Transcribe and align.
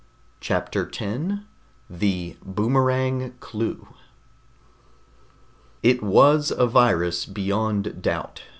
CHAPTER 0.39 0.87
10 0.87 1.45
THE 1.87 2.35
BOOMERANG 2.43 3.33
CLUE 3.39 3.87
It 5.83 6.01
was 6.01 6.49
a 6.49 6.65
virus, 6.65 7.27
beyond 7.27 8.01
doubt. 8.01 8.41